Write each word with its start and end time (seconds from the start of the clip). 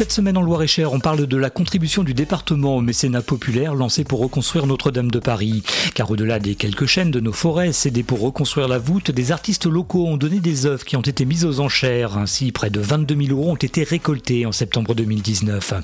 Cette 0.00 0.12
semaine 0.12 0.38
en 0.38 0.40
Loire-et-Cher, 0.40 0.94
on 0.94 0.98
parle 0.98 1.26
de 1.26 1.36
la 1.36 1.50
contribution 1.50 2.02
du 2.02 2.14
département 2.14 2.74
au 2.74 2.80
mécénat 2.80 3.20
populaire 3.20 3.74
lancé 3.74 4.02
pour 4.02 4.20
reconstruire 4.20 4.66
Notre-Dame 4.66 5.10
de 5.10 5.18
Paris. 5.18 5.62
Car 5.94 6.10
au-delà 6.10 6.38
des 6.38 6.54
quelques 6.54 6.86
chaînes 6.86 7.10
de 7.10 7.20
nos 7.20 7.34
forêts 7.34 7.74
cédées 7.74 8.02
pour 8.02 8.22
reconstruire 8.22 8.66
la 8.66 8.78
voûte, 8.78 9.10
des 9.10 9.30
artistes 9.30 9.66
locaux 9.66 10.06
ont 10.06 10.16
donné 10.16 10.40
des 10.40 10.64
œuvres 10.64 10.86
qui 10.86 10.96
ont 10.96 11.02
été 11.02 11.26
mises 11.26 11.44
aux 11.44 11.60
enchères. 11.60 12.16
Ainsi, 12.16 12.50
près 12.50 12.70
de 12.70 12.80
22 12.80 13.14
000 13.26 13.38
euros 13.38 13.50
ont 13.50 13.56
été 13.56 13.84
récoltés 13.84 14.46
en 14.46 14.52
septembre 14.52 14.94
2019. 14.94 15.74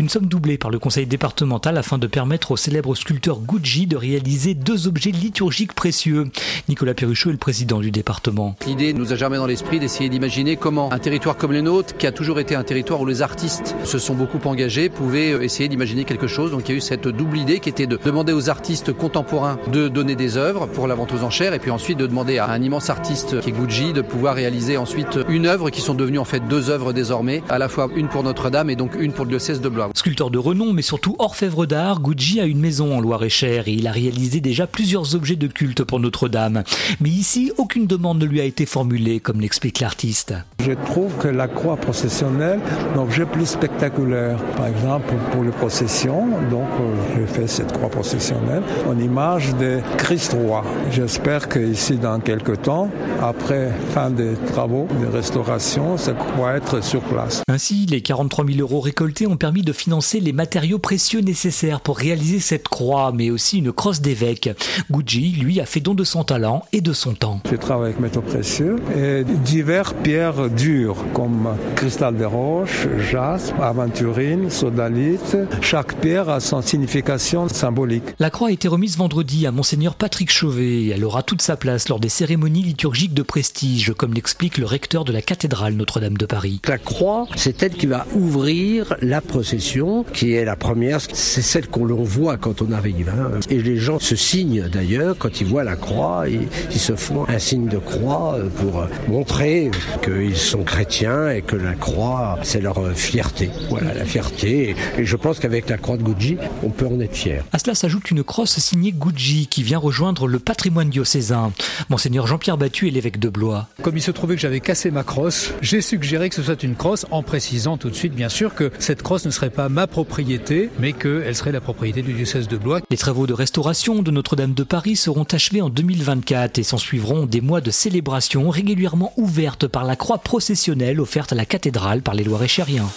Une 0.00 0.08
somme 0.08 0.26
doublée 0.26 0.58
par 0.58 0.72
le 0.72 0.80
conseil 0.80 1.06
départemental 1.06 1.78
afin 1.78 1.98
de 1.98 2.08
permettre 2.08 2.50
au 2.50 2.56
célèbre 2.56 2.96
sculpteur 2.96 3.38
Gucci 3.38 3.86
de 3.86 3.96
réaliser 3.96 4.54
deux 4.54 4.88
objets 4.88 5.12
liturgiques 5.12 5.74
précieux. 5.74 6.24
Nicolas 6.68 6.94
Perruchot 6.94 7.28
est 7.28 7.34
le 7.34 7.38
président 7.38 7.78
du 7.78 7.92
département. 7.92 8.56
L'idée 8.66 8.94
nous 8.94 9.12
a 9.12 9.16
jamais 9.16 9.36
dans 9.36 9.46
l'esprit 9.46 9.78
d'essayer 9.78 10.10
d'imaginer 10.10 10.56
comment 10.56 10.92
un 10.92 10.98
territoire 10.98 11.36
comme 11.36 11.52
le 11.52 11.60
nôtre, 11.60 11.96
qui 11.96 12.08
a 12.08 12.12
toujours 12.12 12.40
été 12.40 12.56
un 12.56 12.64
territoire 12.64 13.00
où 13.00 13.06
les 13.06 13.22
artistes 13.22 13.59
se 13.84 13.98
sont 13.98 14.14
beaucoup 14.14 14.40
engagés, 14.46 14.88
pouvaient 14.88 15.32
euh, 15.32 15.42
essayer 15.42 15.68
d'imaginer 15.68 16.04
quelque 16.04 16.26
chose. 16.26 16.50
Donc 16.50 16.68
il 16.68 16.72
y 16.72 16.74
a 16.74 16.78
eu 16.78 16.80
cette 16.80 17.08
double 17.08 17.38
idée 17.38 17.60
qui 17.60 17.68
était 17.68 17.86
de 17.86 17.98
demander 18.04 18.32
aux 18.32 18.50
artistes 18.50 18.92
contemporains 18.92 19.58
de 19.72 19.88
donner 19.88 20.16
des 20.16 20.36
œuvres 20.36 20.66
pour 20.66 20.86
la 20.86 20.94
vente 20.94 21.12
aux 21.12 21.24
enchères 21.24 21.54
et 21.54 21.58
puis 21.58 21.70
ensuite 21.70 21.98
de 21.98 22.06
demander 22.06 22.38
à 22.38 22.48
un 22.50 22.62
immense 22.62 22.90
artiste 22.90 23.40
qui 23.40 23.50
est 23.50 23.52
Gucci 23.52 23.92
de 23.92 24.02
pouvoir 24.02 24.34
réaliser 24.34 24.76
ensuite 24.76 25.18
une 25.28 25.46
œuvre 25.46 25.70
qui 25.70 25.80
sont 25.80 25.94
devenues 25.94 26.18
en 26.18 26.24
fait 26.24 26.40
deux 26.48 26.70
œuvres 26.70 26.92
désormais, 26.92 27.42
à 27.48 27.58
la 27.58 27.68
fois 27.68 27.88
une 27.94 28.08
pour 28.08 28.22
Notre-Dame 28.22 28.70
et 28.70 28.76
donc 28.76 28.94
une 28.98 29.12
pour 29.12 29.24
le 29.24 29.30
diocèse 29.30 29.60
de 29.60 29.68
Blois. 29.68 29.90
Sculpteur 29.94 30.30
de 30.30 30.38
renom 30.38 30.72
mais 30.72 30.82
surtout 30.82 31.16
orfèvre 31.18 31.66
d'art, 31.66 32.00
Gucci 32.00 32.40
a 32.40 32.44
une 32.44 32.60
maison 32.60 32.96
en 32.96 33.00
Loire-et-Cher 33.00 33.68
et 33.68 33.72
il 33.72 33.86
a 33.86 33.92
réalisé 33.92 34.40
déjà 34.40 34.66
plusieurs 34.66 35.14
objets 35.14 35.36
de 35.36 35.46
culte 35.46 35.84
pour 35.84 36.00
Notre-Dame. 36.00 36.64
Mais 37.00 37.10
ici, 37.10 37.52
aucune 37.58 37.86
demande 37.86 38.18
ne 38.18 38.26
lui 38.26 38.40
a 38.40 38.44
été 38.44 38.66
formulée 38.66 39.20
comme 39.20 39.40
l'explique 39.40 39.80
l'artiste. 39.80 40.34
Je 40.60 40.72
trouve 40.72 41.16
que 41.16 41.28
la 41.28 41.48
croix 41.48 41.76
processionnelle, 41.76 42.60
l'objet 42.94 43.26
plus 43.26 43.49
spectaculaire. 43.50 44.38
Par 44.56 44.66
exemple, 44.66 45.12
pour 45.32 45.42
les 45.42 45.50
processions, 45.50 46.28
donc 46.50 46.68
euh, 46.80 46.94
j'ai 47.16 47.26
fait 47.26 47.46
cette 47.46 47.72
croix 47.72 47.88
processionnelle 47.90 48.62
en 48.88 48.98
image 48.98 49.54
de 49.56 49.80
Christ 49.98 50.32
roi. 50.32 50.64
J'espère 50.90 51.48
qu'ici, 51.48 51.96
dans 51.96 52.20
quelques 52.20 52.62
temps, 52.62 52.88
après 53.22 53.70
fin 53.92 54.10
des 54.10 54.34
travaux 54.52 54.86
de 55.00 55.06
restauration, 55.06 55.96
ça 55.96 56.12
pourra 56.12 56.56
être 56.56 56.82
sur 56.82 57.00
place. 57.02 57.42
Ainsi, 57.48 57.86
les 57.86 58.00
43 58.00 58.46
000 58.46 58.60
euros 58.60 58.80
récoltés 58.80 59.26
ont 59.26 59.36
permis 59.36 59.62
de 59.62 59.72
financer 59.72 60.20
les 60.20 60.32
matériaux 60.32 60.78
précieux 60.78 61.20
nécessaires 61.20 61.80
pour 61.80 61.98
réaliser 61.98 62.40
cette 62.40 62.68
croix, 62.68 63.12
mais 63.14 63.30
aussi 63.30 63.58
une 63.58 63.72
crosse 63.72 64.00
d'évêque. 64.00 64.50
Gucci, 64.90 65.32
lui, 65.32 65.60
a 65.60 65.66
fait 65.66 65.80
don 65.80 65.94
de 65.94 66.04
son 66.04 66.24
talent 66.24 66.64
et 66.72 66.80
de 66.80 66.92
son 66.92 67.14
temps. 67.14 67.40
Je 67.50 67.56
travaille 67.56 67.90
avec 67.90 68.00
métaux 68.00 68.20
précieux 68.20 68.76
et 68.96 69.24
divers 69.24 69.94
pierres 69.94 70.48
dures 70.50 70.96
comme 71.12 71.48
cristal 71.76 72.16
de 72.16 72.24
roche, 72.24 72.86
jaspe, 73.30 73.60
aventurine, 73.60 74.50
sodalite. 74.50 75.36
Chaque 75.60 75.94
pierre 76.00 76.28
a 76.28 76.40
son 76.40 76.62
signification 76.62 77.48
symbolique. 77.48 78.04
La 78.18 78.30
croix 78.30 78.48
a 78.48 78.50
été 78.50 78.66
remise 78.66 78.96
vendredi 78.96 79.46
à 79.46 79.52
Monseigneur 79.52 79.94
Patrick 79.94 80.30
Chauvet. 80.30 80.88
Elle 80.88 81.04
aura 81.04 81.22
toute 81.22 81.42
sa 81.42 81.56
place 81.56 81.88
lors 81.88 82.00
des 82.00 82.08
cérémonies 82.08 82.62
liturgiques 82.62 83.14
de 83.14 83.22
prestige, 83.22 83.92
comme 83.96 84.14
l'explique 84.14 84.58
le 84.58 84.66
recteur 84.66 85.04
de 85.04 85.12
la 85.12 85.22
cathédrale 85.22 85.74
Notre-Dame 85.74 86.16
de 86.16 86.26
Paris. 86.26 86.60
La 86.66 86.78
croix, 86.78 87.26
c'est 87.36 87.62
elle 87.62 87.72
qui 87.72 87.86
va 87.86 88.06
ouvrir 88.14 88.94
la 89.00 89.20
procession, 89.20 90.04
qui 90.12 90.32
est 90.34 90.44
la 90.44 90.56
première. 90.56 91.00
C'est 91.00 91.42
celle 91.42 91.68
qu'on 91.68 91.86
voit 91.86 92.36
quand 92.36 92.62
on 92.62 92.72
arrive. 92.72 93.10
Hein. 93.10 93.38
Et 93.48 93.62
les 93.62 93.76
gens 93.76 93.98
se 93.98 94.16
signent 94.16 94.68
d'ailleurs 94.72 95.16
quand 95.18 95.40
ils 95.40 95.46
voient 95.46 95.64
la 95.64 95.76
croix. 95.76 96.24
Ils, 96.28 96.48
ils 96.72 96.80
se 96.80 96.96
font 96.96 97.28
un 97.28 97.38
signe 97.38 97.68
de 97.68 97.78
croix 97.78 98.38
pour 98.56 98.86
montrer 99.08 99.70
qu'ils 100.02 100.36
sont 100.36 100.62
chrétiens 100.62 101.30
et 101.30 101.42
que 101.42 101.56
la 101.56 101.74
croix, 101.74 102.38
c'est 102.42 102.60
leur 102.60 102.76
fierté. 102.94 103.19
Voilà, 103.68 103.94
la 103.94 104.04
fierté. 104.04 104.74
Et 104.98 105.04
je 105.04 105.16
pense 105.16 105.38
qu'avec 105.38 105.68
la 105.68 105.78
croix 105.78 105.96
de 105.96 106.02
Gucci, 106.02 106.36
on 106.62 106.70
peut 106.70 106.86
en 106.86 107.00
être 107.00 107.14
fier. 107.14 107.44
À 107.52 107.58
cela 107.58 107.74
s'ajoute 107.74 108.10
une 108.10 108.24
crosse 108.24 108.58
signée 108.58 108.92
Gucci 108.92 109.46
qui 109.46 109.62
vient 109.62 109.78
rejoindre 109.78 110.26
le 110.26 110.38
patrimoine 110.38 110.90
diocésain. 110.90 111.52
Monseigneur 111.88 112.26
Jean-Pierre 112.26 112.56
Battu 112.56 112.88
est 112.88 112.90
l'évêque 112.90 113.18
de 113.18 113.28
Blois. 113.28 113.68
Comme 113.82 113.96
il 113.96 114.02
se 114.02 114.10
trouvait 114.10 114.36
que 114.36 114.40
j'avais 114.40 114.60
cassé 114.60 114.90
ma 114.90 115.02
crosse, 115.02 115.52
j'ai 115.60 115.80
suggéré 115.80 116.28
que 116.28 116.34
ce 116.34 116.42
soit 116.42 116.62
une 116.62 116.74
crosse 116.74 117.06
en 117.10 117.22
précisant 117.22 117.76
tout 117.76 117.90
de 117.90 117.94
suite, 117.94 118.14
bien 118.14 118.28
sûr, 118.28 118.54
que 118.54 118.70
cette 118.78 119.02
crosse 119.02 119.26
ne 119.26 119.30
serait 119.30 119.50
pas 119.50 119.68
ma 119.68 119.86
propriété, 119.86 120.70
mais 120.78 120.92
qu'elle 120.92 121.34
serait 121.34 121.52
la 121.52 121.60
propriété 121.60 122.02
du 122.02 122.12
diocèse 122.12 122.48
de 122.48 122.56
Blois. 122.56 122.80
Les 122.90 122.96
travaux 122.96 123.26
de 123.26 123.34
restauration 123.34 124.02
de 124.02 124.10
Notre-Dame 124.10 124.54
de 124.54 124.64
Paris 124.64 124.96
seront 124.96 125.24
achevés 125.24 125.62
en 125.62 125.68
2024 125.68 126.58
et 126.58 126.62
s'en 126.62 126.78
suivront 126.78 127.26
des 127.26 127.40
mois 127.40 127.60
de 127.60 127.70
célébration 127.70 128.48
régulièrement 128.50 129.12
ouvertes 129.16 129.66
par 129.66 129.84
la 129.84 129.96
croix 129.96 130.18
processionnelle 130.18 131.00
offerte 131.00 131.32
à 131.32 131.36
la 131.36 131.44
cathédrale 131.44 132.02
par 132.02 132.14
les 132.14 132.24
Loir-et-Chériens. 132.24 132.88